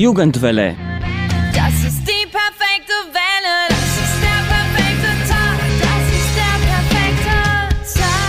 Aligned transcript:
Jugendwelle. 0.00 0.76
Das 1.54 1.74
ist 1.74 2.00
die 2.08 2.26
perfekte 2.32 2.96
Welle. 3.12 3.68
Das 3.68 3.98
ist 4.00 4.16
der 4.22 4.40
perfekte 4.48 5.12
Tag. 5.28 5.58
Das 5.82 6.04
ist 6.16 6.32
der 6.40 6.56
perfekte 6.70 7.36
Tag. 8.00 8.24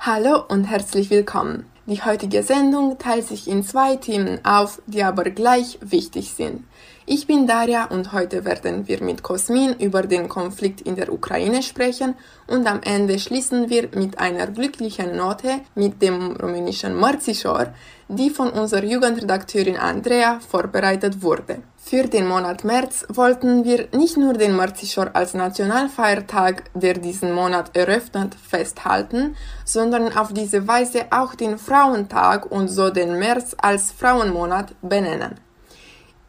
Hallo 0.00 0.42
und 0.48 0.64
herzlich 0.64 1.10
willkommen. 1.10 1.66
Die 1.86 2.02
heutige 2.02 2.42
Sendung 2.42 2.98
teilt 2.98 3.28
sich 3.28 3.46
in 3.46 3.62
zwei 3.62 3.94
Themen 3.94 4.44
auf, 4.44 4.82
die 4.88 5.04
aber 5.04 5.30
gleich 5.30 5.78
wichtig 5.82 6.32
sind. 6.32 6.64
Ich 7.12 7.26
bin 7.26 7.48
Daria 7.48 7.86
und 7.86 8.12
heute 8.12 8.44
werden 8.44 8.86
wir 8.86 9.02
mit 9.02 9.24
Kosmin 9.24 9.74
über 9.80 10.02
den 10.02 10.28
Konflikt 10.28 10.80
in 10.82 10.94
der 10.94 11.12
Ukraine 11.12 11.60
sprechen 11.60 12.14
und 12.46 12.68
am 12.68 12.80
Ende 12.84 13.18
schließen 13.18 13.68
wir 13.68 13.88
mit 13.96 14.20
einer 14.20 14.46
glücklichen 14.46 15.16
Note 15.16 15.62
mit 15.74 16.00
dem 16.02 16.36
rumänischen 16.36 16.94
Mărțișor, 16.94 17.74
die 18.06 18.30
von 18.30 18.50
unserer 18.50 18.84
Jugendredakteurin 18.84 19.76
Andrea 19.76 20.38
vorbereitet 20.38 21.20
wurde. 21.20 21.56
Für 21.76 22.06
den 22.06 22.28
Monat 22.28 22.62
März 22.62 23.04
wollten 23.08 23.64
wir 23.64 23.88
nicht 23.92 24.16
nur 24.16 24.34
den 24.34 24.54
Mărțișor 24.54 25.10
als 25.12 25.34
Nationalfeiertag, 25.34 26.70
der 26.74 26.94
diesen 26.94 27.32
Monat 27.32 27.76
eröffnet, 27.76 28.36
festhalten, 28.36 29.34
sondern 29.64 30.16
auf 30.16 30.32
diese 30.32 30.68
Weise 30.68 31.06
auch 31.10 31.34
den 31.34 31.58
Frauentag 31.58 32.46
und 32.52 32.68
so 32.68 32.88
den 32.90 33.18
März 33.18 33.56
als 33.60 33.90
Frauenmonat 33.90 34.76
benennen. 34.80 35.49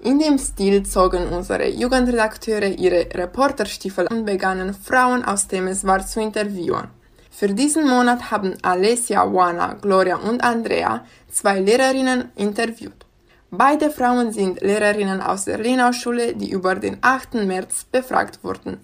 In 0.04 0.18
dem 0.18 0.40
Stil 0.40 0.82
zogen 0.84 1.28
unsere 1.28 1.70
Jugendredakteure 1.70 2.70
ihre 2.70 3.08
Reporterstiefel 3.14 4.08
und 4.08 4.26
begannen 4.26 4.74
Frauen 4.74 5.24
aus 5.24 5.48
Temeswar 5.48 6.04
zu 6.08 6.20
interviewen. 6.20 6.88
Für 7.30 7.50
diesen 7.50 7.88
Monat 7.88 8.32
haben 8.32 8.56
Alessia, 8.64 9.24
Juana, 9.24 9.74
Gloria 9.74 10.16
und 10.16 10.44
Andrea 10.44 11.06
zwei 11.32 11.60
Lehrerinnen 11.60 12.32
interviewt. 12.36 13.06
Beide 13.52 13.92
Frauen 13.92 14.32
sind 14.32 14.62
Lehrerinnen 14.62 15.22
aus 15.22 15.46
der 15.46 15.60
Lenau-Schule, 15.60 16.34
die 16.34 16.50
über 16.50 16.74
den 16.74 16.98
8. 17.02 17.36
März 17.46 17.86
befragt 17.92 18.44
wurden. 18.44 18.80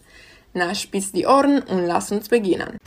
Na, 0.53 0.75
spitz 0.75 1.11
die 1.11 1.25
Ohren 1.25 1.63
und 1.63 1.87
lass 1.87 2.11
uns 2.11 2.29
beginnen. 2.29 2.77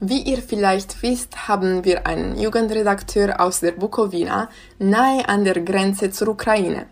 Wie 0.00 0.22
ihr 0.22 0.38
vielleicht 0.38 1.02
wisst, 1.02 1.48
haben 1.48 1.84
wir 1.84 2.06
einen 2.06 2.38
Jugendredakteur 2.38 3.40
aus 3.40 3.58
der 3.58 3.72
Bukowina, 3.72 4.48
nahe 4.78 5.28
an 5.28 5.42
der 5.42 5.60
Grenze 5.60 6.12
zur 6.12 6.28
Ukraine. 6.28 6.86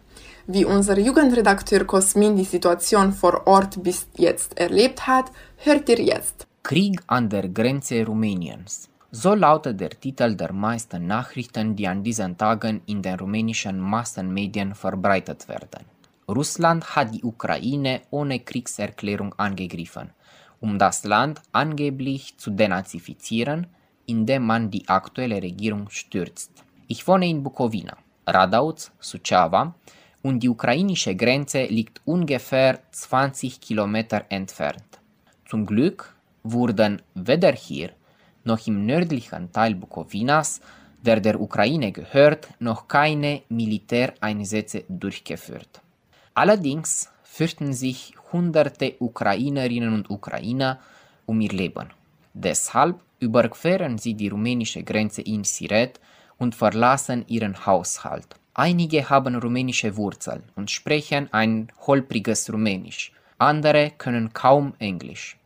Wie 0.48 0.64
unser 0.64 0.98
Jugendredakteur 0.98 1.84
Kosmin 1.84 2.34
die 2.34 2.42
Situation 2.42 3.12
vor 3.12 3.46
Ort 3.46 3.80
bis 3.80 4.08
jetzt 4.16 4.58
erlebt 4.58 5.06
hat, 5.06 5.30
hört 5.58 5.88
ihr 5.88 6.00
jetzt. 6.00 6.48
Krieg 6.64 7.00
an 7.06 7.28
der 7.28 7.48
Grenze 7.48 8.04
Rumäniens. 8.04 8.88
So 9.12 9.34
lautet 9.34 9.78
der 9.78 9.90
Titel 9.90 10.34
der 10.34 10.52
meisten 10.52 11.06
Nachrichten, 11.06 11.76
die 11.76 11.86
an 11.86 12.02
diesen 12.02 12.36
Tagen 12.36 12.80
in 12.86 13.02
den 13.02 13.20
rumänischen 13.20 13.78
Massenmedien 13.78 14.74
verbreitet 14.74 15.46
werden. 15.48 15.84
Russland 16.28 16.96
hat 16.96 17.14
die 17.14 17.22
Ukraine 17.22 18.00
ohne 18.10 18.40
Kriegserklärung 18.40 19.32
angegriffen 19.38 20.10
um 20.60 20.78
das 20.78 21.04
Land 21.04 21.40
angeblich 21.52 22.36
zu 22.38 22.50
denazifizieren, 22.50 23.66
indem 24.06 24.44
man 24.44 24.70
die 24.70 24.88
aktuelle 24.88 25.42
Regierung 25.42 25.90
stürzt. 25.90 26.50
Ich 26.88 27.06
wohne 27.06 27.28
in 27.28 27.42
Bukowina, 27.42 27.96
Radauts, 28.26 28.92
Suceava 29.00 29.74
und 30.22 30.40
die 30.40 30.48
ukrainische 30.48 31.14
Grenze 31.14 31.64
liegt 31.64 32.00
ungefähr 32.04 32.80
20 32.90 33.60
Kilometer 33.60 34.24
entfernt. 34.28 35.00
Zum 35.48 35.66
Glück 35.66 36.14
wurden 36.42 37.02
weder 37.14 37.52
hier 37.52 37.90
noch 38.44 38.66
im 38.66 38.86
nördlichen 38.86 39.52
Teil 39.52 39.74
Bukowinas, 39.74 40.60
der 41.02 41.20
der 41.20 41.40
Ukraine 41.40 41.92
gehört, 41.92 42.48
noch 42.58 42.88
keine 42.88 43.42
Militäreinsätze 43.48 44.84
durchgeführt. 44.88 45.80
Allerdings 46.34 47.10
fürchten 47.22 47.72
sich 47.72 48.14
hunderte 48.32 48.94
Ukrainerinnen 48.98 49.92
und 49.92 50.10
Ukrainer 50.10 50.78
um 51.26 51.40
ihr 51.40 51.52
Leben. 51.52 51.90
Deshalb 52.34 53.00
überqueren 53.18 53.98
sie 53.98 54.14
die 54.14 54.28
rumänische 54.28 54.82
Grenze 54.82 55.22
in 55.22 55.44
Siret 55.44 56.00
und 56.38 56.54
verlassen 56.54 57.24
ihren 57.28 57.66
Haushalt. 57.66 58.26
Einige 58.54 59.08
haben 59.08 59.34
rumänische 59.36 59.96
Wurzeln 59.96 60.42
und 60.54 60.70
sprechen 60.70 61.28
ein 61.32 61.68
holpriges 61.86 62.50
Rumänisch, 62.52 63.12
andere 63.38 63.92
können 63.98 64.32
kaum 64.32 64.74
Englisch. 64.78 65.36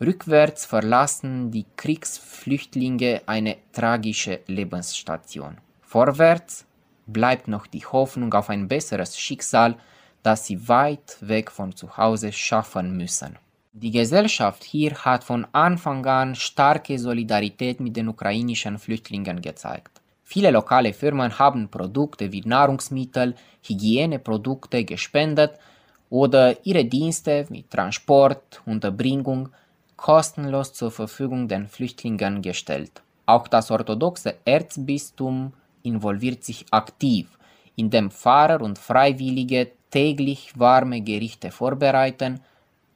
Rückwärts 0.00 0.64
verlassen 0.64 1.50
die 1.50 1.66
Kriegsflüchtlinge 1.76 3.22
eine 3.26 3.56
tragische 3.72 4.40
Lebensstation. 4.46 5.58
Vorwärts 5.82 6.64
bleibt 7.06 7.48
noch 7.48 7.66
die 7.66 7.84
Hoffnung 7.84 8.32
auf 8.34 8.50
ein 8.50 8.66
besseres 8.66 9.18
Schicksal 9.18 9.76
das 10.24 10.46
sie 10.46 10.68
weit 10.68 11.18
weg 11.20 11.50
von 11.50 11.76
zu 11.76 11.96
Hause 11.96 12.32
schaffen 12.32 12.96
müssen. 12.96 13.38
Die 13.72 13.90
Gesellschaft 13.90 14.64
hier 14.64 14.94
hat 15.04 15.22
von 15.22 15.46
Anfang 15.52 16.04
an 16.06 16.34
starke 16.34 16.98
Solidarität 16.98 17.78
mit 17.78 17.96
den 17.96 18.08
ukrainischen 18.08 18.78
Flüchtlingen 18.78 19.42
gezeigt. 19.42 20.00
Viele 20.22 20.50
lokale 20.50 20.94
Firmen 20.94 21.38
haben 21.38 21.68
Produkte 21.68 22.32
wie 22.32 22.40
Nahrungsmittel, 22.40 23.34
Hygieneprodukte 23.62 24.84
gespendet 24.84 25.52
oder 26.08 26.64
ihre 26.64 26.86
Dienste 26.86 27.46
wie 27.50 27.64
Transport, 27.64 28.62
Unterbringung 28.64 29.50
kostenlos 29.96 30.72
zur 30.72 30.90
Verfügung 30.90 31.48
den 31.48 31.68
Flüchtlingen 31.68 32.40
gestellt. 32.40 33.02
Auch 33.26 33.46
das 33.48 33.70
orthodoxe 33.70 34.36
Erzbistum 34.44 35.52
involviert 35.82 36.44
sich 36.44 36.64
aktiv, 36.70 37.26
indem 37.76 38.10
Pfarrer 38.10 38.62
und 38.62 38.78
Freiwillige 38.78 39.72
täglich 39.94 40.50
warme 40.58 41.00
Gerichte 41.02 41.52
vorbereiten 41.52 42.40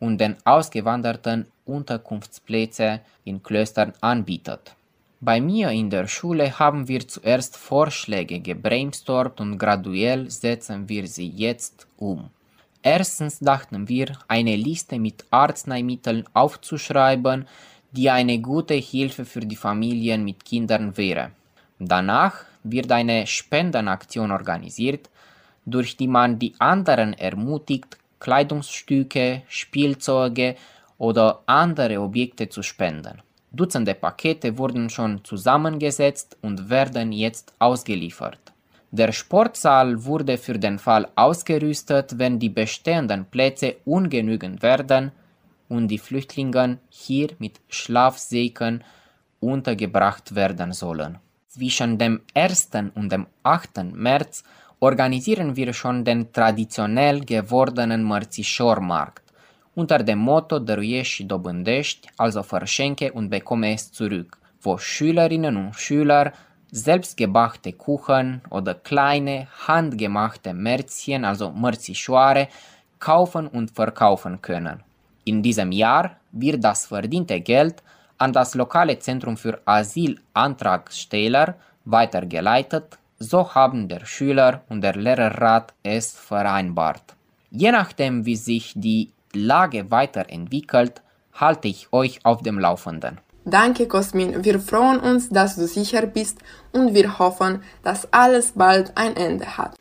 und 0.01 0.21
den 0.21 0.35
Ausgewanderten 0.45 1.47
Unterkunftsplätze 1.65 3.01
in 3.25 3.41
Klöstern 3.41 3.93
anbietet. 4.01 4.75
Bei 5.21 5.41
mir 5.41 5.71
in 5.71 5.91
der 5.91 6.09
Schule 6.09 6.59
haben 6.59 6.89
wir 6.89 7.07
zuerst 7.07 7.57
Vorschläge 7.57 8.41
gebrainstormt 8.41 9.41
und 9.41 9.59
graduell 9.59 10.29
setzen 10.29 10.89
wir 10.89 11.07
sie 11.07 11.29
jetzt 11.29 11.87
um. 11.99 12.31
Erstens 12.83 13.39
dachten 13.39 13.89
wir, 13.89 14.19
eine 14.27 14.57
Liste 14.57 14.99
mit 14.99 15.25
Arzneimitteln 15.31 16.25
aufzuschreiben, 16.35 17.47
die 17.93 18.11
eine 18.11 18.41
gute 18.41 18.75
Hilfe 18.75 19.25
für 19.25 19.41
die 19.41 19.57
Familien 19.57 20.25
mit 20.25 20.45
Kindern 20.45 20.97
wäre. 20.97 21.31
Danach 21.79 22.45
wird 22.65 22.91
eine 22.91 23.25
Spendenaktion 23.27 24.33
organisiert, 24.33 25.09
durch 25.71 25.97
die 25.97 26.09
man 26.09 26.39
die 26.39 26.55
anderen 26.59 27.13
ermutigt, 27.15 27.99
Kleidungsstücke, 28.21 29.43
Spielzeuge 29.49 30.57
oder 30.99 31.43
andere 31.47 32.01
Objekte 32.01 32.49
zu 32.49 32.63
spenden. 32.63 33.23
Dutzende 33.53 33.95
Pakete 33.95 34.59
wurden 34.59 34.91
schon 34.91 35.25
zusammengesetzt 35.25 36.37
und 36.43 36.69
werden 36.69 37.13
jetzt 37.13 37.55
ausgeliefert. 37.59 38.39
Der 38.91 39.13
Sportsaal 39.13 40.05
wurde 40.05 40.39
für 40.39 40.59
den 40.59 40.79
Fall 40.79 41.09
ausgerüstet, 41.15 42.19
wenn 42.19 42.39
die 42.39 42.49
bestehenden 42.49 43.27
Plätze 43.27 43.77
ungenügend 43.85 44.63
werden 44.63 45.13
und 45.69 45.89
die 45.89 45.99
Flüchtlinge 45.99 46.79
hier 46.89 47.29
mit 47.39 47.61
Schlafsäcken 47.69 48.83
untergebracht 49.41 50.35
werden 50.35 50.73
sollen. 50.73 51.19
Zwischen 51.49 51.99
dem 51.99 52.21
1. 52.35 52.71
und 52.95 53.13
dem 53.13 53.27
8. 53.43 53.85
März 53.93 54.43
organisieren 54.79 55.57
wir 55.57 55.73
schon 55.73 56.05
den 56.05 56.31
traditionell 56.31 57.25
gewordenen 57.25 58.03
Mărțișor-Markt 58.03 59.23
unter 59.79 60.03
dem 60.03 60.19
Motto 60.19 60.59
Dăruiești 60.59 61.15
și 61.15 61.25
dobândești, 61.25 62.11
also 62.17 62.41
verschenke 62.41 63.11
und 63.15 63.29
bekomme 63.29 63.69
es 63.69 63.91
zurück, 63.93 64.39
wo 64.63 64.77
Schülerinnen 64.77 65.57
und 65.57 65.75
Schüler 65.75 66.33
selbstgebackte 66.71 67.71
Kuchen 67.71 68.43
oder 68.49 68.75
kleine 68.75 69.49
handgemachte 69.67 70.51
Märzchen, 70.51 71.25
also 71.25 71.53
Mărțișoare, 71.55 72.49
kaufen 72.99 73.51
und 73.53 73.71
verkaufen 73.71 74.41
können. 74.41 74.85
In 75.23 75.41
diesem 75.41 75.71
Jahr 75.71 76.21
wird 76.31 76.61
das 76.63 76.87
verdiente 76.87 77.41
Geld 77.41 77.83
an 78.17 78.33
das 78.33 78.55
lokale 78.55 78.99
Zentrum 78.99 79.37
für 79.37 79.61
Asylantragsteller 79.65 81.57
weitergeleitet, 81.85 82.98
so 83.19 83.55
haben 83.55 83.89
der 83.89 84.05
Schüler 84.07 84.63
und 84.69 84.81
der 84.81 84.95
Lehrerrat 84.95 85.75
es 85.83 86.13
vereinbart. 86.13 87.17
Je 87.51 87.73
nachdem, 87.73 88.25
wie 88.27 88.37
sich 88.37 88.73
die 88.77 89.13
Lage 89.33 89.91
weiterentwickelt, 89.91 91.03
halte 91.33 91.69
ich 91.69 91.93
euch 91.93 92.21
auf 92.25 92.43
dem 92.43 92.59
Laufenden. 92.59 93.19
Danke, 93.45 93.87
Cosmin. 93.87 94.45
Wir 94.45 94.61
freuen 94.61 95.01
uns, 95.01 95.31
dass 95.31 95.57
du 95.57 95.67
sicher 95.67 96.07
bist 96.07 96.39
und 96.73 96.95
wir 96.95 97.19
hoffen, 97.19 97.63
dass 97.83 98.13
alles 98.13 98.53
bald 98.53 98.93
ein 98.95 99.17
Ende 99.17 99.57
hat. 99.57 99.75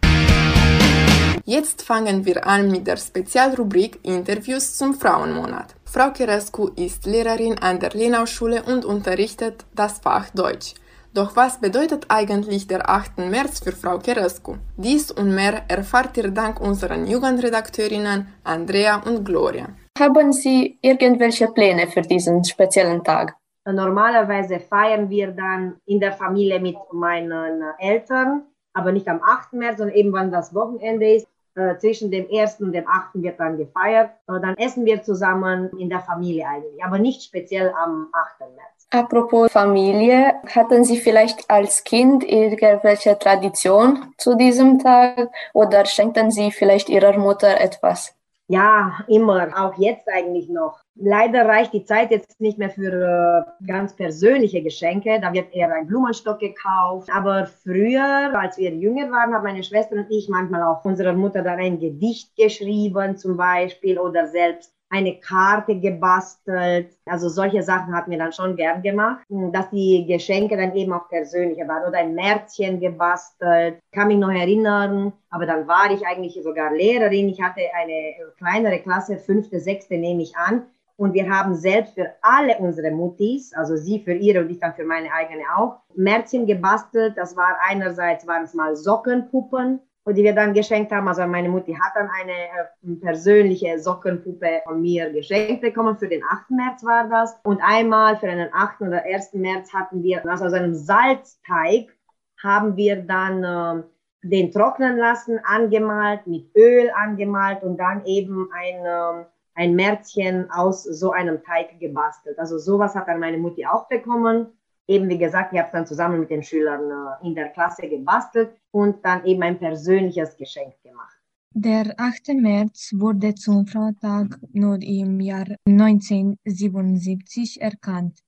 Jetzt 1.44 1.82
fangen 1.82 2.26
wir 2.26 2.46
an 2.46 2.70
mit 2.70 2.88
der 2.88 2.98
Spezialrubrik 2.98 4.00
Interviews 4.04 4.78
zum 4.78 4.94
Frauenmonat. 4.94 5.76
Frau 5.86 6.12
Kerescu 6.12 6.70
ist 6.76 7.06
Lehrerin 7.06 7.58
an 7.60 7.80
der 7.80 7.92
Lenau-Schule 7.92 8.64
und 8.64 8.84
unterrichtet 8.84 9.66
das 9.74 10.00
Fach 10.00 10.30
Deutsch. 10.32 10.74
Doch 11.18 11.36
was 11.36 11.60
bedeutet 11.60 12.06
eigentlich 12.10 12.68
der 12.68 12.88
8. 12.88 13.18
März 13.18 13.62
für 13.64 13.72
Frau 13.72 13.98
Kerescu? 13.98 14.58
Dies 14.78 15.10
und 15.10 15.34
mehr 15.34 15.64
erfahrt 15.68 16.16
ihr 16.18 16.30
dank 16.30 16.62
unseren 16.62 17.08
Jugendredakteurinnen 17.08 18.28
Andrea 18.44 18.98
und 18.98 19.26
Gloria. 19.26 19.70
Haben 19.98 20.32
Sie 20.32 20.78
irgendwelche 20.80 21.48
Pläne 21.48 21.88
für 21.88 22.04
diesen 22.04 22.44
speziellen 22.44 23.04
Tag? 23.04 23.36
Normalerweise 23.66 24.60
feiern 24.60 25.10
wir 25.10 25.32
dann 25.32 25.78
in 25.88 26.00
der 26.00 26.12
Familie 26.12 26.60
mit 26.60 26.78
meinen 26.94 27.64
Eltern, 27.80 28.44
aber 28.74 28.92
nicht 28.92 29.08
am 29.08 29.20
8. 29.24 29.54
März, 29.54 29.80
sondern 29.80 29.96
eben 29.96 30.14
wann 30.14 30.32
das 30.32 30.54
Wochenende 30.54 31.16
ist. 31.16 31.28
Äh, 31.58 31.80
zwischen 31.80 32.12
dem 32.12 32.28
1. 32.32 32.62
und 32.62 32.72
dem 32.72 32.88
8. 32.88 33.16
wird 33.16 33.40
dann 33.40 33.58
gefeiert. 33.58 34.12
Äh, 34.28 34.40
dann 34.40 34.56
essen 34.58 34.86
wir 34.86 35.02
zusammen 35.02 35.72
in 35.80 35.90
der 35.90 36.02
Familie 36.02 36.46
eigentlich, 36.48 36.84
aber 36.84 37.00
nicht 37.00 37.24
speziell 37.24 37.74
am 37.84 38.10
8. 38.14 38.42
März. 38.42 38.88
Apropos 38.92 39.52
Familie, 39.52 40.36
hatten 40.54 40.84
Sie 40.84 40.98
vielleicht 40.98 41.50
als 41.50 41.84
Kind 41.84 42.24
irgendwelche 42.24 43.18
Tradition 43.18 44.14
zu 44.20 44.36
diesem 44.36 44.78
Tag 44.78 45.30
oder 45.56 45.84
schenkten 45.86 46.30
Sie 46.30 46.52
vielleicht 46.52 46.90
Ihrer 46.90 47.18
Mutter 47.18 47.60
etwas? 47.60 48.17
Ja, 48.50 49.00
immer, 49.10 49.50
auch 49.58 49.78
jetzt 49.78 50.08
eigentlich 50.08 50.48
noch. 50.48 50.80
Leider 50.96 51.46
reicht 51.46 51.74
die 51.74 51.84
Zeit 51.84 52.12
jetzt 52.12 52.40
nicht 52.40 52.58
mehr 52.58 52.70
für 52.70 53.46
äh, 53.62 53.66
ganz 53.68 53.94
persönliche 53.94 54.64
Geschenke. 54.64 55.20
Da 55.20 55.34
wird 55.34 55.54
eher 55.54 55.74
ein 55.74 55.86
Blumenstock 55.86 56.40
gekauft. 56.40 57.10
Aber 57.14 57.46
früher, 57.46 58.34
als 58.40 58.58
wir 58.58 58.74
jünger 58.74 59.12
waren, 59.12 59.34
haben 59.34 59.44
meine 59.44 59.64
Schwester 59.64 59.98
und 59.98 60.10
ich 60.10 60.30
manchmal 60.30 60.64
auch 60.64 60.86
unserer 60.86 61.12
Mutter 61.12 61.42
dann 61.44 61.60
ein 61.60 61.80
Gedicht 61.80 62.38
geschrieben 62.38 63.18
zum 63.18 63.36
Beispiel 63.36 64.00
oder 64.00 64.28
selbst 64.28 64.74
eine 64.90 65.20
Karte 65.20 65.80
gebastelt. 65.80 66.98
Also 67.06 67.30
solche 67.30 67.62
Sachen 67.64 67.94
hat 67.94 68.08
mir 68.08 68.18
dann 68.18 68.32
schon 68.32 68.56
gern 68.56 68.82
gemacht, 68.82 69.26
dass 69.30 69.70
die 69.70 70.06
Geschenke 70.08 70.56
dann 70.56 70.76
eben 70.76 70.94
auch 70.94 71.10
persönlicher 71.10 71.68
waren 71.68 71.88
oder 71.88 72.00
ein 72.00 72.16
Märzchen 72.16 72.80
gebastelt. 72.80 73.80
Kann 73.92 74.08
mich 74.08 74.18
noch 74.18 74.32
erinnern, 74.32 75.14
aber 75.30 75.46
dann 75.46 75.68
war 75.68 75.92
ich 75.92 76.06
eigentlich 76.06 76.42
sogar 76.42 76.74
Lehrerin. 76.74 77.30
Ich 77.30 77.42
hatte 77.42 77.62
eine 77.76 78.14
kleinere 78.38 78.80
Klasse, 78.80 79.18
fünfte, 79.18 79.60
sechste 79.60 79.98
nehme 79.98 80.24
ich 80.24 80.36
an. 80.38 80.64
Und 80.98 81.14
wir 81.14 81.30
haben 81.30 81.54
selbst 81.54 81.94
für 81.94 82.12
alle 82.24 82.58
unsere 82.58 82.90
Muttis, 82.90 83.54
also 83.54 83.76
sie 83.76 84.00
für 84.00 84.14
ihre 84.14 84.42
und 84.42 84.50
ich 84.50 84.60
dann 84.60 84.74
für 84.74 84.84
meine 84.84 85.12
eigene 85.14 85.44
auch, 85.56 85.76
Märzchen 85.96 86.48
gebastelt. 86.48 87.16
Das 87.16 87.38
war 87.38 87.56
einerseits 87.68 88.26
waren 88.26 88.46
es 88.46 88.56
mal 88.56 88.76
Sockenpuppen, 88.76 89.80
die 90.14 90.24
wir 90.24 90.34
dann 90.34 90.54
geschenkt 90.54 90.92
haben. 90.92 91.08
Also 91.08 91.26
meine 91.28 91.50
Mutti 91.50 91.74
hat 91.74 91.94
dann 91.96 92.10
eine 92.10 92.32
äh, 92.32 92.96
persönliche 93.02 93.80
Sockenpuppe 93.80 94.62
von 94.66 94.82
mir 94.82 95.12
geschenkt 95.12 95.62
bekommen. 95.62 95.98
Für 95.98 96.08
den 96.08 96.24
8. 96.24 96.52
März 96.52 96.84
war 96.84 97.08
das. 97.10 97.40
Und 97.44 97.62
einmal 97.64 98.18
für 98.18 98.28
den 98.28 98.50
8. 98.54 98.82
oder 98.82 99.04
1. 99.04 99.34
März 99.34 99.74
hatten 99.74 100.04
wir, 100.04 100.28
also 100.28 100.46
aus 100.46 100.54
einem 100.54 100.74
Salzteig, 100.74 101.94
haben 102.42 102.76
wir 102.76 102.98
dann 102.98 103.44
äh, 103.44 103.84
den 104.24 104.52
trocknen 104.52 104.98
lassen, 104.98 105.40
angemalt, 105.44 106.28
mit 106.28 106.56
Öl 106.56 106.92
angemalt 106.96 107.64
und 107.64 107.78
dann 107.78 108.06
eben 108.06 108.50
ein, 108.54 108.86
äh, 108.86 109.26
ein 109.56 109.76
Märzchen 109.76 110.50
aus 110.52 110.84
so 110.84 111.12
einem 111.12 111.44
Teig 111.44 111.80
gebastelt. 111.80 112.38
Also 112.40 112.58
sowas 112.58 112.96
hat 112.96 113.08
dann 113.08 113.20
meine 113.20 113.38
Mutti 113.38 113.66
auch 113.66 113.88
bekommen 113.88 114.57
eben 114.88 115.10
wie 115.10 115.18
gesagt, 115.18 115.54
ich 115.54 115.60
habe 115.60 115.70
dann 115.72 115.86
zusammen 115.86 116.20
mit 116.20 116.30
den 116.30 116.44
Schülern 116.44 116.90
äh, 116.90 117.28
in 117.28 117.36
der 117.36 117.50
Klasse 117.50 117.88
gebastelt 117.88 118.52
und 118.72 119.04
dann 119.06 119.26
eben 119.26 119.44
ein 119.44 119.60
persönliches 119.60 120.36
Geschenk 120.38 120.74
gemacht. 120.84 121.18
Der 121.52 121.94
8. 121.98 122.36
März 122.36 122.94
wurde 122.96 123.34
zum 123.34 123.66
Frauentag 123.66 124.38
nur 124.54 124.82
im 124.82 125.20
Jahr 125.20 125.48
1977 125.66 127.62
erkannt. 127.62 128.20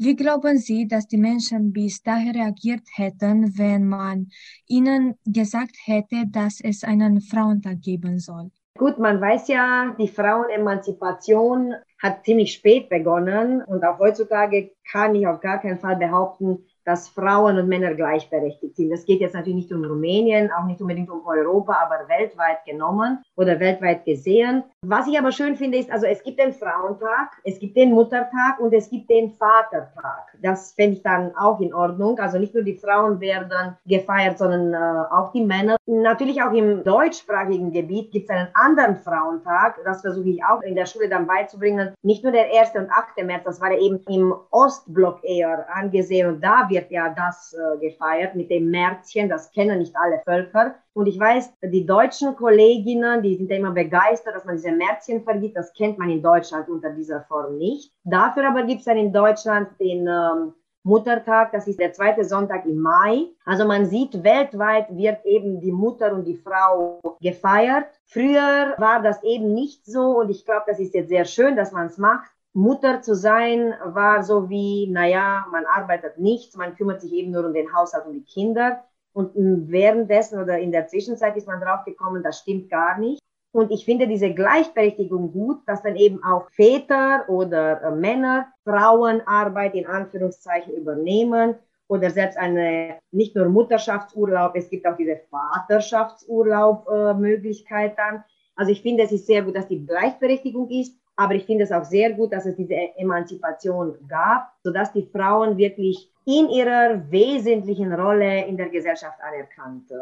Wie 0.00 0.14
glauben 0.14 0.58
Sie, 0.58 0.86
dass 0.86 1.08
die 1.08 1.16
Menschen 1.16 1.72
bis 1.72 2.00
dahin 2.02 2.30
reagiert 2.30 2.86
hätten, 2.94 3.58
wenn 3.58 3.88
man 3.88 4.28
ihnen 4.68 5.16
gesagt 5.24 5.74
hätte, 5.86 6.24
dass 6.28 6.60
es 6.60 6.84
einen 6.84 7.20
Frauentag 7.20 7.80
geben 7.82 8.20
soll? 8.20 8.52
Gut, 8.76 9.00
man 9.00 9.20
weiß 9.20 9.48
ja, 9.48 9.96
die 9.98 10.06
Frauenemanzipation 10.06 11.74
hat 12.00 12.24
ziemlich 12.24 12.52
spät 12.52 12.88
begonnen 12.88 13.62
und 13.62 13.84
auch 13.84 13.98
heutzutage 13.98 14.70
kann 14.90 15.14
ich 15.14 15.26
auf 15.26 15.40
gar 15.40 15.60
keinen 15.60 15.78
Fall 15.78 15.96
behaupten, 15.96 16.64
dass 16.84 17.08
Frauen 17.08 17.58
und 17.58 17.68
Männer 17.68 17.94
gleichberechtigt 17.94 18.76
sind. 18.76 18.90
Das 18.90 19.04
geht 19.04 19.20
jetzt 19.20 19.34
natürlich 19.34 19.56
nicht 19.56 19.72
um 19.72 19.84
Rumänien, 19.84 20.50
auch 20.52 20.64
nicht 20.64 20.80
unbedingt 20.80 21.10
um 21.10 21.26
Europa, 21.26 21.74
aber 21.74 22.08
weltweit 22.08 22.64
genommen 22.64 23.18
oder 23.38 23.60
weltweit 23.60 24.04
gesehen. 24.04 24.64
Was 24.84 25.06
ich 25.06 25.18
aber 25.18 25.30
schön 25.30 25.56
finde, 25.56 25.78
ist, 25.78 25.90
also 25.90 26.06
es 26.06 26.22
gibt 26.22 26.40
den 26.40 26.52
Frauentag, 26.52 27.40
es 27.44 27.58
gibt 27.58 27.76
den 27.76 27.92
Muttertag 27.92 28.58
und 28.58 28.72
es 28.74 28.90
gibt 28.90 29.08
den 29.08 29.30
Vatertag. 29.30 30.36
Das 30.42 30.72
fände 30.72 30.96
ich 30.96 31.02
dann 31.02 31.34
auch 31.36 31.60
in 31.60 31.72
Ordnung. 31.72 32.18
Also 32.18 32.38
nicht 32.38 32.52
nur 32.52 32.64
die 32.64 32.74
Frauen 32.74 33.20
werden 33.20 33.76
gefeiert, 33.86 34.38
sondern 34.38 34.74
äh, 34.74 35.14
auch 35.14 35.32
die 35.32 35.44
Männer. 35.44 35.76
Natürlich 35.86 36.42
auch 36.42 36.52
im 36.52 36.82
deutschsprachigen 36.82 37.72
Gebiet 37.72 38.10
gibt 38.10 38.28
es 38.28 38.36
einen 38.36 38.48
anderen 38.54 38.96
Frauentag. 38.96 39.78
Das 39.84 40.00
versuche 40.00 40.28
ich 40.28 40.44
auch 40.44 40.62
in 40.62 40.74
der 40.74 40.86
Schule 40.86 41.08
dann 41.08 41.26
beizubringen. 41.26 41.94
Nicht 42.02 42.24
nur 42.24 42.32
der 42.32 42.46
1. 42.60 42.74
und 42.74 42.90
8. 42.90 43.24
März, 43.24 43.44
das 43.44 43.60
war 43.60 43.72
ja 43.72 43.78
eben 43.78 44.00
im 44.08 44.34
Ostblock 44.50 45.22
eher 45.22 45.66
angesehen 45.74 46.28
und 46.28 46.40
da 46.42 46.68
wird 46.68 46.90
ja 46.90 47.08
das 47.10 47.54
äh, 47.54 47.78
gefeiert 47.78 48.34
mit 48.34 48.50
dem 48.50 48.70
Märzchen. 48.70 49.28
Das 49.28 49.52
kennen 49.52 49.78
nicht 49.78 49.94
alle 49.96 50.20
Völker. 50.24 50.74
Und 50.98 51.06
ich 51.06 51.20
weiß, 51.20 51.52
die 51.62 51.86
deutschen 51.86 52.34
Kolleginnen, 52.34 53.22
die 53.22 53.36
sind 53.36 53.48
ja 53.52 53.58
immer 53.58 53.70
begeistert, 53.70 54.34
dass 54.34 54.44
man 54.44 54.56
diese 54.56 54.72
Märzchen 54.72 55.22
vergibt. 55.22 55.56
Das 55.56 55.72
kennt 55.72 55.96
man 55.96 56.10
in 56.10 56.20
Deutschland 56.20 56.68
unter 56.68 56.90
dieser 56.90 57.20
Form 57.20 57.56
nicht. 57.56 57.92
Dafür 58.02 58.48
aber 58.48 58.64
gibt 58.64 58.80
es 58.80 58.86
dann 58.86 58.96
in 58.96 59.12
Deutschland 59.12 59.68
den 59.78 60.08
ähm, 60.08 60.54
Muttertag, 60.82 61.52
das 61.52 61.68
ist 61.68 61.78
der 61.78 61.92
zweite 61.92 62.24
Sonntag 62.24 62.66
im 62.66 62.80
Mai. 62.80 63.26
Also 63.44 63.64
man 63.64 63.86
sieht, 63.86 64.24
weltweit 64.24 64.88
wird 64.90 65.24
eben 65.24 65.60
die 65.60 65.70
Mutter 65.70 66.12
und 66.12 66.24
die 66.24 66.34
Frau 66.34 67.00
gefeiert. 67.20 67.86
Früher 68.06 68.74
war 68.78 69.00
das 69.00 69.22
eben 69.22 69.54
nicht 69.54 69.86
so 69.86 70.18
und 70.18 70.30
ich 70.30 70.44
glaube, 70.44 70.64
das 70.66 70.80
ist 70.80 70.94
jetzt 70.94 71.10
sehr 71.10 71.26
schön, 71.26 71.54
dass 71.54 71.70
man 71.70 71.86
es 71.86 71.98
macht. 71.98 72.28
Mutter 72.54 73.02
zu 73.02 73.14
sein 73.14 73.72
war 73.84 74.24
so 74.24 74.48
wie, 74.48 74.88
naja, 74.90 75.46
man 75.52 75.64
arbeitet 75.64 76.18
nichts, 76.18 76.56
man 76.56 76.74
kümmert 76.74 77.02
sich 77.02 77.12
eben 77.12 77.30
nur 77.30 77.46
um 77.46 77.54
den 77.54 77.72
Haushalt 77.72 78.06
und 78.06 78.14
die 78.14 78.24
Kinder. 78.24 78.82
Und 79.18 79.32
währenddessen 79.34 80.40
oder 80.40 80.60
in 80.60 80.70
der 80.70 80.86
Zwischenzeit 80.86 81.36
ist 81.36 81.48
man 81.48 81.60
drauf 81.60 81.84
gekommen, 81.84 82.22
das 82.22 82.38
stimmt 82.38 82.70
gar 82.70 82.96
nicht. 82.98 83.20
Und 83.50 83.72
ich 83.72 83.84
finde 83.84 84.06
diese 84.06 84.32
Gleichberechtigung 84.32 85.32
gut, 85.32 85.58
dass 85.66 85.82
dann 85.82 85.96
eben 85.96 86.22
auch 86.22 86.48
Väter 86.52 87.28
oder 87.28 87.82
äh, 87.82 87.90
Männer 87.90 88.46
Frauenarbeit 88.62 89.74
in 89.74 89.88
Anführungszeichen 89.88 90.72
übernehmen 90.72 91.56
oder 91.88 92.10
selbst 92.10 92.38
eine, 92.38 93.00
nicht 93.10 93.34
nur 93.34 93.48
Mutterschaftsurlaub, 93.48 94.54
es 94.54 94.70
gibt 94.70 94.86
auch 94.86 94.96
diese 94.96 95.20
Vaterschaftsurlaub-Möglichkeit 95.30 97.94
äh, 97.94 97.96
dann. 97.96 98.22
Also 98.54 98.70
ich 98.70 98.82
finde, 98.82 99.02
es 99.02 99.10
ist 99.10 99.26
sehr 99.26 99.42
gut, 99.42 99.56
dass 99.56 99.66
die 99.66 99.84
Gleichberechtigung 99.84 100.70
ist 100.70 100.96
aber 101.18 101.34
ich 101.34 101.46
finde 101.46 101.64
es 101.64 101.72
auch 101.72 101.84
sehr 101.84 102.12
gut, 102.12 102.32
dass 102.32 102.46
es 102.46 102.54
diese 102.54 102.74
Emanzipation 102.96 103.96
gab, 104.06 104.52
sodass 104.62 104.92
die 104.92 105.02
Frauen 105.02 105.56
wirklich 105.56 106.12
in 106.24 106.48
ihrer 106.48 107.10
wesentlichen 107.10 107.92
Rolle 107.92 108.46
in 108.46 108.56
der 108.56 108.68
Gesellschaft 108.68 109.18
anerkannt 109.20 109.90
äh, 109.90 109.94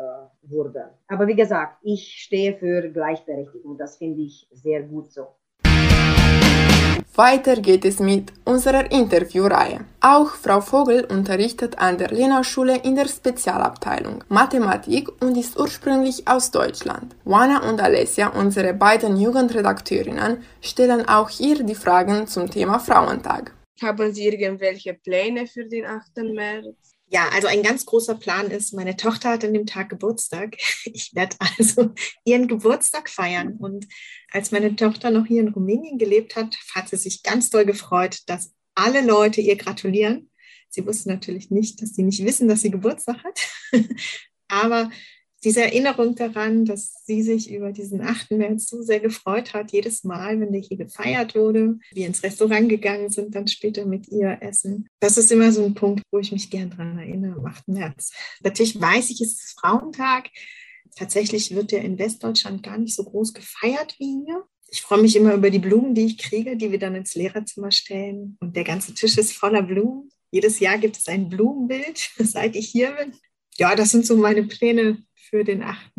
wurden. 0.50 0.84
Aber 1.08 1.26
wie 1.26 1.34
gesagt, 1.34 1.78
ich 1.82 2.20
stehe 2.20 2.54
für 2.58 2.90
Gleichberechtigung. 2.90 3.78
Das 3.78 3.96
finde 3.96 4.20
ich 4.20 4.46
sehr 4.52 4.82
gut 4.82 5.10
so. 5.10 5.28
Weiter 7.16 7.56
geht 7.56 7.86
es 7.86 7.98
mit 7.98 8.30
unserer 8.44 8.92
Interviewreihe. 8.92 9.86
Auch 10.02 10.34
Frau 10.34 10.60
Vogel 10.60 11.02
unterrichtet 11.04 11.78
an 11.78 11.96
der 11.96 12.10
Lena-Schule 12.10 12.76
in 12.84 12.94
der 12.94 13.08
Spezialabteilung 13.08 14.22
Mathematik 14.28 15.08
und 15.22 15.34
ist 15.34 15.58
ursprünglich 15.58 16.28
aus 16.28 16.50
Deutschland. 16.50 17.16
Juana 17.24 17.66
und 17.70 17.80
Alessia, 17.80 18.28
unsere 18.28 18.74
beiden 18.74 19.16
Jugendredakteurinnen, 19.16 20.42
stellen 20.60 21.08
auch 21.08 21.30
hier 21.30 21.62
die 21.62 21.74
Fragen 21.74 22.26
zum 22.26 22.50
Thema 22.50 22.78
Frauentag. 22.78 23.54
Haben 23.80 24.12
Sie 24.12 24.26
irgendwelche 24.28 24.92
Pläne 24.92 25.46
für 25.46 25.64
den 25.64 25.86
8. 25.86 26.18
März? 26.34 26.95
Ja, 27.08 27.28
also 27.28 27.46
ein 27.46 27.62
ganz 27.62 27.86
großer 27.86 28.16
Plan 28.16 28.50
ist, 28.50 28.74
meine 28.74 28.96
Tochter 28.96 29.30
hat 29.30 29.44
an 29.44 29.54
dem 29.54 29.66
Tag 29.66 29.88
Geburtstag. 29.88 30.56
Ich 30.84 31.14
werde 31.14 31.36
also 31.58 31.90
ihren 32.24 32.48
Geburtstag 32.48 33.08
feiern. 33.08 33.56
Und 33.58 33.86
als 34.30 34.50
meine 34.50 34.74
Tochter 34.76 35.10
noch 35.10 35.26
hier 35.26 35.40
in 35.40 35.48
Rumänien 35.48 35.98
gelebt 35.98 36.36
hat, 36.36 36.56
hat 36.74 36.88
sie 36.88 36.96
sich 36.96 37.22
ganz 37.22 37.50
doll 37.50 37.64
gefreut, 37.64 38.20
dass 38.26 38.52
alle 38.74 39.02
Leute 39.02 39.40
ihr 39.40 39.56
gratulieren. 39.56 40.30
Sie 40.68 40.86
wusste 40.86 41.08
natürlich 41.08 41.50
nicht, 41.50 41.80
dass 41.80 41.94
sie 41.94 42.02
nicht 42.02 42.24
wissen, 42.24 42.48
dass 42.48 42.62
sie 42.62 42.70
Geburtstag 42.70 43.22
hat. 43.22 43.40
Aber 44.48 44.90
diese 45.44 45.62
Erinnerung 45.62 46.14
daran, 46.14 46.64
dass 46.64 47.04
sie 47.04 47.22
sich 47.22 47.50
über 47.50 47.72
diesen 47.72 48.00
8. 48.00 48.32
März 48.32 48.68
so 48.68 48.82
sehr 48.82 49.00
gefreut 49.00 49.54
hat, 49.54 49.72
jedes 49.72 50.02
Mal, 50.02 50.40
wenn 50.40 50.52
der 50.52 50.60
hier 50.60 50.76
gefeiert 50.76 51.34
wurde, 51.34 51.78
wir 51.92 52.06
ins 52.06 52.22
Restaurant 52.22 52.68
gegangen 52.68 53.10
sind, 53.10 53.34
dann 53.34 53.46
später 53.46 53.84
mit 53.84 54.08
ihr 54.08 54.38
essen. 54.40 54.88
Das 55.00 55.18
ist 55.18 55.30
immer 55.30 55.52
so 55.52 55.64
ein 55.64 55.74
Punkt, 55.74 56.02
wo 56.10 56.18
ich 56.18 56.32
mich 56.32 56.50
gern 56.50 56.70
dran 56.70 56.98
erinnere, 56.98 57.38
am 57.38 57.46
8. 57.46 57.68
März. 57.68 58.12
Natürlich 58.42 58.80
weiß 58.80 59.10
ich, 59.10 59.20
es 59.20 59.32
ist 59.34 59.60
Frauentag. 59.60 60.30
Tatsächlich 60.96 61.54
wird 61.54 61.72
der 61.72 61.82
in 61.82 61.98
Westdeutschland 61.98 62.62
gar 62.62 62.78
nicht 62.78 62.94
so 62.94 63.04
groß 63.04 63.34
gefeiert 63.34 63.94
wie 63.98 64.24
hier. 64.24 64.44
Ich 64.68 64.82
freue 64.82 65.02
mich 65.02 65.14
immer 65.14 65.34
über 65.34 65.50
die 65.50 65.58
Blumen, 65.58 65.94
die 65.94 66.06
ich 66.06 66.18
kriege, 66.18 66.56
die 66.56 66.72
wir 66.72 66.78
dann 66.78 66.94
ins 66.94 67.14
Lehrerzimmer 67.14 67.70
stellen. 67.70 68.36
Und 68.40 68.56
der 68.56 68.64
ganze 68.64 68.94
Tisch 68.94 69.16
ist 69.16 69.32
voller 69.32 69.62
Blumen. 69.62 70.10
Jedes 70.30 70.58
Jahr 70.58 70.78
gibt 70.78 70.96
es 70.96 71.06
ein 71.06 71.28
Blumenbild, 71.28 72.10
seit 72.18 72.56
ich 72.56 72.68
hier 72.68 72.92
bin. 72.92 73.12
Ja, 73.58 73.74
das 73.74 73.90
sind 73.90 74.04
so 74.04 74.16
meine 74.16 74.42
Pläne 74.42 75.05
für 75.28 75.44
den 75.44 75.62
8. 75.62 75.92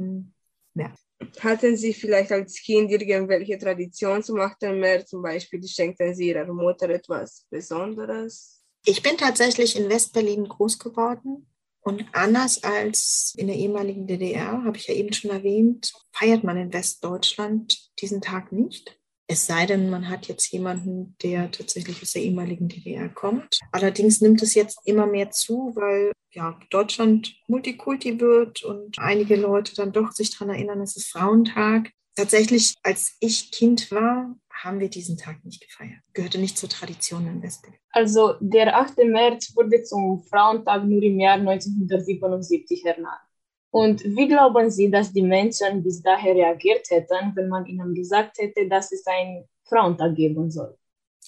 März. 0.74 1.00
Hatten 1.39 1.75
Sie 1.75 1.93
vielleicht 1.93 2.31
als 2.31 2.55
Kind 2.55 2.91
irgendwelche 2.91 3.57
Traditionen 3.57 4.24
zum 4.24 4.39
8. 4.39 4.62
März? 4.74 5.10
Zum 5.10 5.22
Beispiel 5.22 5.65
schenkten 5.67 6.13
Sie 6.15 6.29
Ihrer 6.29 6.51
Mutter 6.53 6.89
etwas 6.89 7.46
Besonderes? 7.50 8.63
Ich 8.86 9.01
bin 9.01 9.17
tatsächlich 9.17 9.75
in 9.75 9.89
Westberlin 9.89 10.48
groß 10.48 10.79
geworden 10.79 11.48
und 11.81 12.05
anders 12.12 12.63
als 12.63 13.34
in 13.38 13.48
der 13.48 13.55
ehemaligen 13.55 14.07
DDR, 14.07 14.63
habe 14.63 14.77
ich 14.77 14.88
ja 14.88 14.93
eben 14.93 15.13
schon 15.13 15.31
erwähnt, 15.31 15.93
feiert 16.12 16.43
man 16.43 16.57
in 16.57 16.74
Westdeutschland 16.74 17.91
diesen 18.01 18.22
Tag 18.22 18.51
nicht. 18.51 18.97
Es 19.29 19.46
sei 19.46 19.65
denn, 19.65 19.89
man 19.89 20.07
hat 20.07 20.27
jetzt 20.27 20.50
jemanden, 20.53 21.15
der 21.22 21.51
tatsächlich 21.51 22.01
aus 22.01 22.13
der 22.13 22.22
ehemaligen 22.22 22.69
DDR 22.69 23.10
kommt. 23.10 23.60
Allerdings 23.74 24.22
nimmt 24.22 24.41
es 24.41 24.55
jetzt 24.55 24.79
immer 24.86 25.05
mehr 25.05 25.31
zu, 25.31 25.74
weil 25.75 26.13
ja, 26.31 26.57
Deutschland 26.69 27.36
Multikulti 27.48 28.22
wird 28.22 28.63
und 28.63 28.98
einige 29.00 29.36
Leute 29.36 29.75
dann 29.75 29.91
doch 29.91 30.12
sich 30.12 30.31
daran 30.31 30.55
erinnern, 30.55 30.81
es 30.81 30.96
ist 30.96 31.12
Frauentag. 31.12 31.91
Tatsächlich, 32.15 32.74
als 32.84 33.17
ich 33.19 33.51
Kind 33.51 33.91
war, 33.91 34.36
haben 34.50 34.79
wir 34.79 34.89
diesen 34.89 35.17
Tag 35.17 35.43
nicht 35.43 35.62
gefeiert. 35.62 36.00
Gehörte 36.13 36.39
nicht 36.39 36.57
zur 36.57 36.69
Tradition 36.69 37.27
in 37.27 37.43
Westberlin. 37.43 37.77
Also 37.91 38.36
der 38.39 38.75
8. 38.75 38.98
März 39.05 39.55
wurde 39.55 39.84
zum 39.84 40.24
Frauentag 40.24 40.86
nur 40.86 41.03
im 41.03 41.19
Jahr 41.19 41.36
1977 41.36 42.86
ernannt. 42.86 43.26
Und 43.72 44.04
wie 44.04 44.28
glauben 44.28 44.72
Sie, 44.72 44.90
dass 44.90 45.12
die 45.12 45.22
Menschen 45.22 45.84
bis 45.84 46.02
dahin 46.02 46.38
reagiert 46.38 46.90
hätten, 46.90 47.34
wenn 47.36 47.50
man 47.50 47.66
ihnen 47.66 47.94
gesagt 47.94 48.38
hätte, 48.40 48.68
dass 48.68 48.92
es 48.92 49.06
einen 49.06 49.46
Frauentag 49.66 50.16
geben 50.16 50.50
soll? 50.50 50.78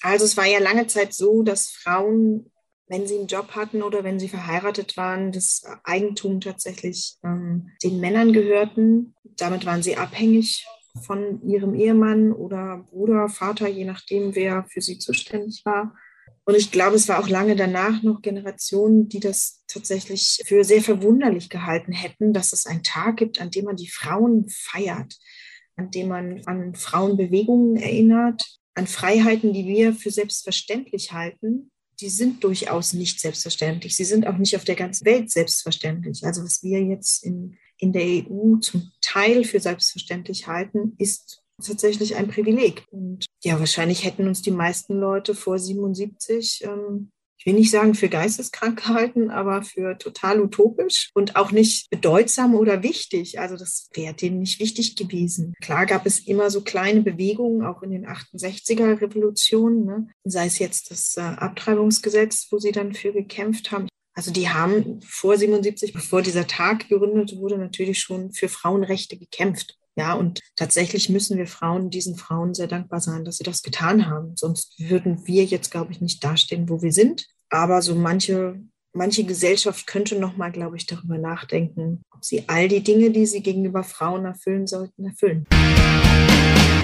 Also 0.02 0.24
es 0.24 0.36
war 0.36 0.46
ja 0.46 0.58
lange 0.58 0.86
Zeit 0.86 1.12
so, 1.12 1.42
dass 1.42 1.68
Frauen, 1.68 2.50
wenn 2.88 3.06
sie 3.06 3.18
einen 3.18 3.26
Job 3.26 3.54
hatten 3.54 3.82
oder 3.82 4.02
wenn 4.02 4.18
sie 4.18 4.28
verheiratet 4.28 4.96
waren, 4.96 5.32
das 5.32 5.62
Eigentum 5.84 6.40
tatsächlich 6.40 7.16
ähm, 7.22 7.70
den 7.82 8.00
Männern 8.00 8.32
gehörten. 8.32 9.14
Damit 9.36 9.66
waren 9.66 9.82
sie 9.82 9.96
abhängig 9.96 10.66
von 11.02 11.42
ihrem 11.46 11.74
Ehemann 11.74 12.32
oder 12.32 12.84
Bruder, 12.90 13.28
Vater, 13.28 13.68
je 13.68 13.84
nachdem, 13.84 14.34
wer 14.34 14.64
für 14.70 14.80
sie 14.80 14.98
zuständig 14.98 15.62
war. 15.64 15.94
Und 16.44 16.56
ich 16.56 16.70
glaube, 16.70 16.96
es 16.96 17.08
war 17.08 17.20
auch 17.20 17.28
lange 17.28 17.54
danach 17.54 18.02
noch 18.02 18.22
Generationen, 18.22 19.08
die 19.08 19.20
das 19.20 19.62
tatsächlich 19.68 20.42
für 20.46 20.64
sehr 20.64 20.82
verwunderlich 20.82 21.48
gehalten 21.48 21.92
hätten, 21.92 22.32
dass 22.32 22.52
es 22.52 22.66
einen 22.66 22.82
Tag 22.82 23.18
gibt, 23.18 23.40
an 23.40 23.50
dem 23.50 23.66
man 23.66 23.76
die 23.76 23.90
Frauen 23.90 24.48
feiert, 24.48 25.16
an 25.76 25.90
dem 25.90 26.08
man 26.08 26.42
an 26.46 26.74
Frauenbewegungen 26.74 27.76
erinnert, 27.76 28.42
an 28.74 28.86
Freiheiten, 28.86 29.52
die 29.52 29.66
wir 29.66 29.94
für 29.94 30.10
selbstverständlich 30.10 31.12
halten. 31.12 31.70
Die 32.00 32.08
sind 32.08 32.42
durchaus 32.42 32.94
nicht 32.94 33.20
selbstverständlich. 33.20 33.94
Sie 33.94 34.04
sind 34.04 34.26
auch 34.26 34.38
nicht 34.38 34.56
auf 34.56 34.64
der 34.64 34.76
ganzen 34.76 35.04
Welt 35.04 35.30
selbstverständlich. 35.30 36.24
Also 36.24 36.42
was 36.42 36.62
wir 36.62 36.82
jetzt 36.82 37.22
in, 37.22 37.58
in 37.76 37.92
der 37.92 38.04
EU 38.04 38.56
zum 38.56 38.90
Teil 39.02 39.44
für 39.44 39.60
selbstverständlich 39.60 40.46
halten, 40.46 40.94
ist 40.98 41.39
tatsächlich 41.66 42.16
ein 42.16 42.28
Privileg. 42.28 42.84
Und 42.90 43.26
ja, 43.42 43.58
wahrscheinlich 43.58 44.04
hätten 44.04 44.26
uns 44.26 44.42
die 44.42 44.50
meisten 44.50 44.98
Leute 44.98 45.34
vor 45.34 45.58
77, 45.58 46.64
ähm, 46.64 47.10
ich 47.40 47.46
will 47.46 47.54
nicht 47.54 47.70
sagen 47.70 47.94
für 47.94 48.10
geisteskrank 48.10 48.82
gehalten, 48.84 49.30
aber 49.30 49.62
für 49.62 49.96
total 49.96 50.40
utopisch 50.40 51.10
und 51.14 51.36
auch 51.36 51.52
nicht 51.52 51.88
bedeutsam 51.88 52.54
oder 52.54 52.82
wichtig. 52.82 53.40
Also 53.40 53.56
das 53.56 53.88
wäre 53.94 54.12
denen 54.12 54.40
nicht 54.40 54.60
wichtig 54.60 54.94
gewesen. 54.94 55.54
Klar 55.62 55.86
gab 55.86 56.04
es 56.04 56.18
immer 56.18 56.50
so 56.50 56.60
kleine 56.60 57.00
Bewegungen, 57.00 57.64
auch 57.64 57.82
in 57.82 57.92
den 57.92 58.06
68er 58.06 59.00
Revolutionen, 59.00 59.86
ne? 59.86 60.08
sei 60.24 60.46
es 60.46 60.58
jetzt 60.58 60.90
das 60.90 61.16
äh, 61.16 61.20
Abtreibungsgesetz, 61.22 62.48
wo 62.50 62.58
sie 62.58 62.72
dann 62.72 62.92
für 62.92 63.12
gekämpft 63.12 63.72
haben. 63.72 63.88
Also 64.12 64.32
die 64.32 64.50
haben 64.50 65.00
vor 65.00 65.38
77, 65.38 65.94
bevor 65.94 66.20
dieser 66.20 66.46
Tag 66.46 66.90
gegründet 66.90 67.36
wurde, 67.38 67.56
natürlich 67.56 68.00
schon 68.00 68.32
für 68.32 68.50
Frauenrechte 68.50 69.16
gekämpft. 69.16 69.78
Ja, 70.00 70.14
und 70.14 70.40
tatsächlich 70.56 71.10
müssen 71.10 71.36
wir 71.36 71.46
Frauen, 71.46 71.90
diesen 71.90 72.16
Frauen 72.16 72.54
sehr 72.54 72.68
dankbar 72.68 73.02
sein, 73.02 73.22
dass 73.26 73.36
sie 73.36 73.44
das 73.44 73.62
getan 73.62 74.08
haben. 74.08 74.32
Sonst 74.34 74.80
würden 74.80 75.26
wir 75.26 75.44
jetzt, 75.44 75.70
glaube 75.70 75.92
ich, 75.92 76.00
nicht 76.00 76.24
dastehen, 76.24 76.70
wo 76.70 76.80
wir 76.80 76.90
sind. 76.90 77.26
Aber 77.50 77.82
so 77.82 77.94
manche, 77.94 78.58
manche 78.94 79.24
Gesellschaft 79.24 79.86
könnte 79.86 80.18
noch 80.18 80.38
mal, 80.38 80.50
glaube 80.50 80.78
ich, 80.78 80.86
darüber 80.86 81.18
nachdenken, 81.18 82.00
ob 82.14 82.24
sie 82.24 82.44
all 82.46 82.66
die 82.68 82.82
Dinge, 82.82 83.10
die 83.10 83.26
sie 83.26 83.42
gegenüber 83.42 83.84
Frauen 83.84 84.24
erfüllen 84.24 84.66
sollten, 84.66 85.04
erfüllen. 85.04 85.44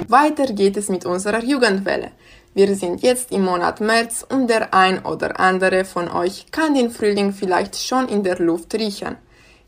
Weiter 0.08 0.52
geht 0.52 0.76
es 0.76 0.90
mit 0.90 1.06
unserer 1.06 1.42
Jugendwelle. 1.42 2.10
Wir 2.52 2.76
sind 2.76 3.00
jetzt 3.00 3.32
im 3.32 3.46
Monat 3.46 3.80
März 3.80 4.26
und 4.28 4.48
der 4.48 4.74
ein 4.74 5.06
oder 5.06 5.40
andere 5.40 5.86
von 5.86 6.10
euch 6.10 6.50
kann 6.50 6.74
den 6.74 6.90
Frühling 6.90 7.32
vielleicht 7.32 7.76
schon 7.76 8.08
in 8.08 8.22
der 8.22 8.38
Luft 8.40 8.74
riechen. 8.74 9.16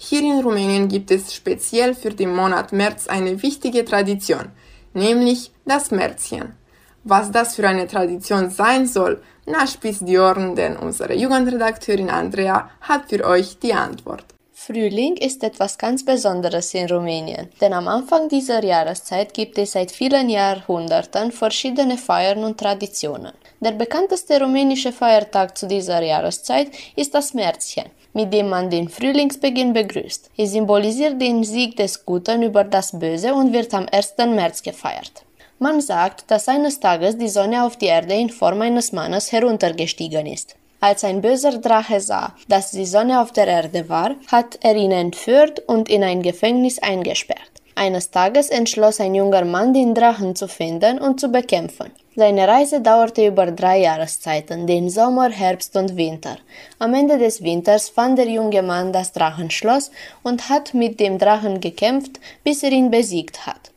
Hier 0.00 0.22
in 0.22 0.40
Rumänien 0.40 0.86
gibt 0.86 1.10
es 1.10 1.34
speziell 1.34 1.92
für 1.92 2.10
den 2.10 2.32
Monat 2.34 2.72
März 2.72 3.08
eine 3.08 3.42
wichtige 3.42 3.84
Tradition, 3.84 4.52
nämlich 4.94 5.50
das 5.66 5.90
Märzchen. 5.90 6.54
Was 7.02 7.32
das 7.32 7.56
für 7.56 7.68
eine 7.68 7.88
Tradition 7.88 8.48
sein 8.48 8.86
soll, 8.86 9.20
na 9.44 9.66
spitzt 9.66 10.06
die 10.06 10.18
Ohren, 10.18 10.54
denn 10.54 10.76
unsere 10.76 11.14
Jugendredakteurin 11.14 12.10
Andrea 12.10 12.70
hat 12.80 13.08
für 13.08 13.24
euch 13.24 13.58
die 13.58 13.74
Antwort. 13.74 14.24
Frühling 14.52 15.16
ist 15.16 15.42
etwas 15.42 15.78
ganz 15.78 16.04
Besonderes 16.04 16.74
in 16.74 16.88
Rumänien, 16.88 17.48
denn 17.60 17.72
am 17.72 17.88
Anfang 17.88 18.28
dieser 18.28 18.62
Jahreszeit 18.62 19.32
gibt 19.32 19.56
es 19.58 19.72
seit 19.72 19.90
vielen 19.90 20.28
Jahrhunderten 20.28 21.32
verschiedene 21.32 21.96
Feiern 21.96 22.44
und 22.44 22.58
Traditionen. 22.58 23.32
Der 23.60 23.72
bekannteste 23.72 24.40
rumänische 24.40 24.92
Feiertag 24.92 25.56
zu 25.56 25.66
dieser 25.66 26.02
Jahreszeit 26.02 26.70
ist 26.96 27.14
das 27.14 27.34
Märzchen, 27.34 27.86
mit 28.12 28.32
dem 28.32 28.48
man 28.48 28.70
den 28.70 28.88
Frühlingsbeginn 28.88 29.72
begrüßt. 29.72 30.30
Es 30.36 30.52
symbolisiert 30.52 31.20
den 31.20 31.44
Sieg 31.44 31.76
des 31.76 32.04
Guten 32.04 32.42
über 32.42 32.64
das 32.64 32.98
Böse 32.98 33.34
und 33.34 33.52
wird 33.52 33.72
am 33.74 33.86
1. 33.90 34.14
März 34.18 34.62
gefeiert. 34.62 35.24
Man 35.58 35.80
sagt, 35.80 36.30
dass 36.30 36.48
eines 36.48 36.78
Tages 36.78 37.18
die 37.18 37.28
Sonne 37.28 37.64
auf 37.64 37.76
die 37.76 37.86
Erde 37.86 38.14
in 38.14 38.30
Form 38.30 38.62
eines 38.62 38.92
Mannes 38.92 39.32
heruntergestiegen 39.32 40.26
ist. 40.26 40.54
Als 40.80 41.02
ein 41.02 41.20
böser 41.20 41.58
Drache 41.58 42.00
sah, 42.00 42.34
dass 42.46 42.70
die 42.70 42.86
Sonne 42.86 43.20
auf 43.20 43.32
der 43.32 43.48
Erde 43.48 43.88
war, 43.88 44.14
hat 44.30 44.58
er 44.62 44.76
ihn 44.76 44.92
entführt 44.92 45.60
und 45.66 45.88
in 45.88 46.04
ein 46.04 46.22
Gefängnis 46.22 46.78
eingesperrt. 46.78 47.50
Eines 47.74 48.10
Tages 48.12 48.50
entschloss 48.50 49.00
ein 49.00 49.14
junger 49.14 49.44
Mann, 49.44 49.74
den 49.74 49.94
Drachen 49.94 50.36
zu 50.36 50.46
finden 50.46 51.00
und 51.00 51.18
zu 51.18 51.28
bekämpfen. 51.28 51.90
Seine 52.18 52.48
Reise 52.48 52.80
dauerte 52.80 53.28
über 53.28 53.46
drei 53.52 53.78
Jahreszeiten, 53.82 54.66
den 54.66 54.90
Sommer, 54.90 55.30
Herbst 55.30 55.76
und 55.76 55.96
Winter. 55.96 56.38
Am 56.80 56.92
Ende 56.92 57.16
des 57.16 57.44
Winters 57.44 57.90
fand 57.90 58.18
der 58.18 58.26
junge 58.26 58.60
Mann 58.60 58.92
das 58.92 59.12
Drachenschloss 59.12 59.92
und 60.24 60.48
hat 60.48 60.74
mit 60.74 60.98
dem 60.98 61.18
Drachen 61.18 61.60
gekämpft, 61.60 62.18
bis 62.42 62.64
er 62.64 62.72
ihn 62.72 62.90
besiegt 62.90 63.46
hat. 63.46 63.70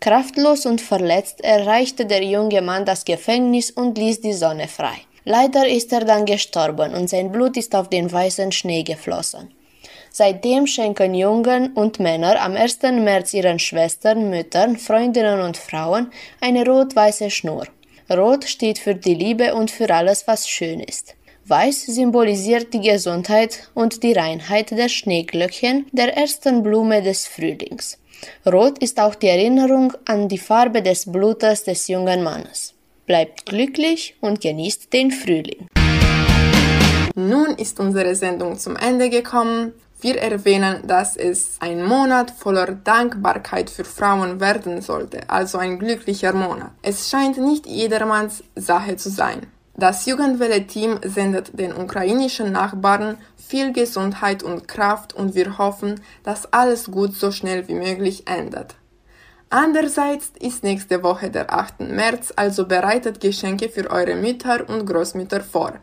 Kraftlos 0.00 0.64
und 0.64 0.80
verletzt 0.80 1.44
erreichte 1.44 2.06
der 2.06 2.24
junge 2.24 2.62
Mann 2.62 2.86
das 2.86 3.04
Gefängnis 3.04 3.70
und 3.70 3.98
ließ 3.98 4.22
die 4.22 4.32
Sonne 4.32 4.68
frei. 4.68 4.96
Leider 5.26 5.68
ist 5.68 5.92
er 5.92 6.06
dann 6.06 6.24
gestorben 6.24 6.94
und 6.94 7.10
sein 7.10 7.30
Blut 7.30 7.58
ist 7.58 7.74
auf 7.74 7.90
den 7.90 8.10
weißen 8.10 8.52
Schnee 8.52 8.84
geflossen. 8.84 9.50
Seitdem 10.10 10.66
schenken 10.66 11.12
Jungen 11.12 11.74
und 11.74 12.00
Männer 12.00 12.40
am 12.40 12.56
1. 12.56 12.80
März 12.84 13.34
ihren 13.34 13.58
Schwestern, 13.58 14.30
Müttern, 14.30 14.78
Freundinnen 14.78 15.42
und 15.42 15.58
Frauen 15.58 16.10
eine 16.40 16.64
rot-weiße 16.64 17.28
Schnur. 17.28 17.66
Rot 18.10 18.44
steht 18.44 18.78
für 18.78 18.94
die 18.94 19.14
Liebe 19.14 19.54
und 19.54 19.70
für 19.70 19.92
alles, 19.92 20.26
was 20.26 20.48
schön 20.48 20.80
ist. 20.80 21.14
Weiß 21.46 21.86
symbolisiert 21.86 22.72
die 22.72 22.80
Gesundheit 22.80 23.68
und 23.74 24.02
die 24.02 24.12
Reinheit 24.12 24.70
der 24.70 24.88
Schneeglöckchen, 24.88 25.86
der 25.92 26.16
ersten 26.16 26.62
Blume 26.62 27.02
des 27.02 27.26
Frühlings. 27.26 27.98
Rot 28.46 28.78
ist 28.78 29.00
auch 29.00 29.16
die 29.16 29.26
Erinnerung 29.26 29.92
an 30.04 30.28
die 30.28 30.38
Farbe 30.38 30.82
des 30.82 31.10
Blutes 31.10 31.64
des 31.64 31.88
jungen 31.88 32.22
Mannes. 32.22 32.74
Bleibt 33.06 33.46
glücklich 33.46 34.14
und 34.20 34.40
genießt 34.40 34.92
den 34.92 35.10
Frühling. 35.10 35.66
Nun 37.14 37.56
ist 37.56 37.80
unsere 37.80 38.14
Sendung 38.14 38.58
zum 38.58 38.76
Ende 38.76 39.10
gekommen. 39.10 39.72
Wir 40.02 40.20
erwähnen, 40.20 40.84
dass 40.84 41.16
es 41.16 41.58
ein 41.60 41.84
Monat 41.84 42.32
voller 42.32 42.72
Dankbarkeit 42.72 43.70
für 43.70 43.84
Frauen 43.84 44.40
werden 44.40 44.82
sollte, 44.82 45.30
also 45.30 45.58
ein 45.58 45.78
glücklicher 45.78 46.32
Monat. 46.32 46.72
Es 46.82 47.08
scheint 47.08 47.38
nicht 47.38 47.68
jedermanns 47.68 48.42
Sache 48.56 48.96
zu 48.96 49.10
sein. 49.10 49.46
Das 49.76 50.04
Jugendwelle-Team 50.06 50.98
sendet 51.04 51.56
den 51.56 51.72
ukrainischen 51.72 52.50
Nachbarn 52.50 53.16
viel 53.36 53.72
Gesundheit 53.72 54.42
und 54.42 54.66
Kraft 54.66 55.12
und 55.12 55.36
wir 55.36 55.56
hoffen, 55.56 56.00
dass 56.24 56.52
alles 56.52 56.90
gut 56.90 57.14
so 57.14 57.30
schnell 57.30 57.68
wie 57.68 57.74
möglich 57.74 58.26
endet. 58.26 58.74
Andererseits 59.50 60.32
ist 60.40 60.64
nächste 60.64 61.04
Woche 61.04 61.30
der 61.30 61.52
8. 61.52 61.78
März, 61.78 62.32
also 62.34 62.66
bereitet 62.66 63.20
Geschenke 63.20 63.68
für 63.68 63.88
eure 63.88 64.16
Mütter 64.16 64.68
und 64.68 64.84
Großmütter 64.84 65.42
vor. 65.42 65.74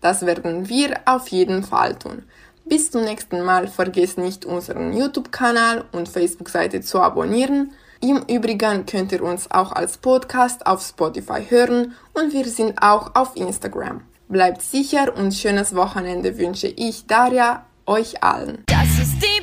Das 0.00 0.24
werden 0.24 0.70
wir 0.70 0.94
auf 1.04 1.28
jeden 1.28 1.62
Fall 1.62 1.98
tun. 1.98 2.22
Bis 2.68 2.90
zum 2.90 3.04
nächsten 3.04 3.44
Mal 3.44 3.68
vergesst 3.68 4.18
nicht 4.18 4.44
unseren 4.44 4.92
YouTube-Kanal 4.92 5.84
und 5.92 6.08
Facebook-Seite 6.08 6.80
zu 6.80 7.00
abonnieren. 7.00 7.72
Im 8.00 8.24
Übrigen 8.28 8.84
könnt 8.86 9.12
ihr 9.12 9.22
uns 9.22 9.48
auch 9.52 9.70
als 9.70 9.98
Podcast 9.98 10.66
auf 10.66 10.82
Spotify 10.82 11.44
hören 11.48 11.94
und 12.12 12.32
wir 12.32 12.44
sind 12.46 12.82
auch 12.82 13.14
auf 13.14 13.36
Instagram. 13.36 14.02
Bleibt 14.28 14.62
sicher 14.62 15.16
und 15.16 15.32
schönes 15.32 15.76
Wochenende 15.76 16.36
wünsche 16.38 16.66
ich 16.66 17.06
Daria 17.06 17.64
euch 17.86 18.24
allen. 18.24 18.64
Das 18.66 18.88
ist 19.00 19.22
die 19.22 19.36